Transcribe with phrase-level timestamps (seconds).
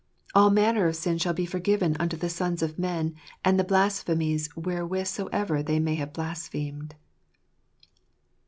[0.33, 3.13] All manner of sin shall be forgiven unto the sons of men,
[3.45, 6.95] and the blasphemies wherewith soever they may have blasphemed.